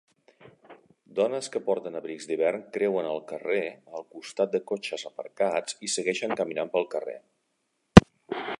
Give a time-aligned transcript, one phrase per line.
[1.17, 3.61] Dones que porten abrics d'hivern creuen el carrer
[3.99, 7.17] al costat de cotxes aparcats i segueixen caminant pel carrer